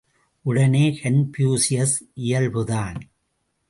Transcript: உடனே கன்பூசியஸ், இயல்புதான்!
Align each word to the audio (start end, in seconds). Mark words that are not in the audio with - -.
உடனே 0.45 0.99
கன்பூசியஸ், 1.03 1.95
இயல்புதான்! 2.15 2.99